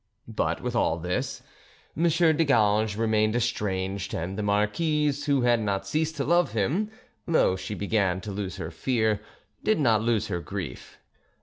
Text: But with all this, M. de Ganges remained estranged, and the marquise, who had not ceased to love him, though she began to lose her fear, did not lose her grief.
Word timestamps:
But 0.27 0.61
with 0.63 0.75
all 0.75 0.97
this, 0.97 1.43
M. 1.95 2.07
de 2.09 2.43
Ganges 2.43 2.97
remained 2.97 3.35
estranged, 3.35 4.15
and 4.15 4.35
the 4.35 4.41
marquise, 4.41 5.25
who 5.25 5.41
had 5.43 5.59
not 5.59 5.85
ceased 5.85 6.15
to 6.15 6.23
love 6.23 6.53
him, 6.53 6.89
though 7.27 7.55
she 7.55 7.75
began 7.75 8.19
to 8.21 8.31
lose 8.31 8.55
her 8.57 8.71
fear, 8.71 9.21
did 9.63 9.79
not 9.79 10.01
lose 10.01 10.25
her 10.25 10.39
grief. 10.39 10.97